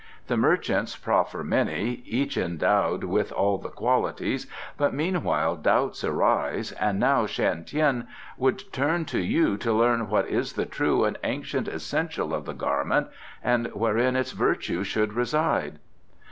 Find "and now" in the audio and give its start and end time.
6.71-7.27